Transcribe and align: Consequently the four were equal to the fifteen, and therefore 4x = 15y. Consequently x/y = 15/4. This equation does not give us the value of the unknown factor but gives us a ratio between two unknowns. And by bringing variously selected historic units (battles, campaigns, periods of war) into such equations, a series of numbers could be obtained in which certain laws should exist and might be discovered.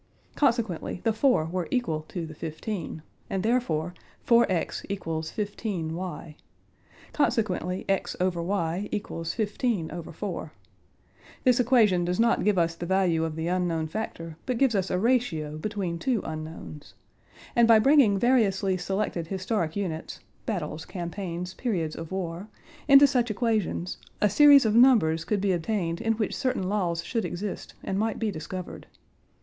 Consequently 0.35 0.99
the 1.03 1.13
four 1.13 1.45
were 1.45 1.67
equal 1.69 2.01
to 2.09 2.25
the 2.25 2.33
fifteen, 2.33 3.03
and 3.29 3.43
therefore 3.43 3.93
4x 4.27 4.83
= 4.85 4.87
15y. 4.87 6.35
Consequently 7.13 7.85
x/y 7.87 8.25
= 8.91 8.91
15/4. 8.91 10.49
This 11.43 11.59
equation 11.59 12.03
does 12.03 12.19
not 12.19 12.43
give 12.43 12.57
us 12.57 12.73
the 12.73 12.87
value 12.87 13.23
of 13.23 13.35
the 13.35 13.45
unknown 13.45 13.85
factor 13.87 14.37
but 14.47 14.57
gives 14.57 14.73
us 14.73 14.89
a 14.89 14.97
ratio 14.97 15.59
between 15.59 15.99
two 15.99 16.23
unknowns. 16.25 16.95
And 17.55 17.67
by 17.67 17.77
bringing 17.77 18.17
variously 18.17 18.77
selected 18.77 19.27
historic 19.27 19.75
units 19.75 20.19
(battles, 20.47 20.83
campaigns, 20.83 21.53
periods 21.53 21.95
of 21.95 22.11
war) 22.11 22.47
into 22.87 23.05
such 23.05 23.29
equations, 23.29 23.99
a 24.19 24.31
series 24.31 24.65
of 24.65 24.73
numbers 24.73 25.23
could 25.23 25.41
be 25.41 25.51
obtained 25.51 26.01
in 26.01 26.13
which 26.13 26.35
certain 26.35 26.63
laws 26.67 27.03
should 27.03 27.23
exist 27.23 27.75
and 27.83 27.99
might 27.99 28.17
be 28.17 28.31
discovered. 28.31 28.87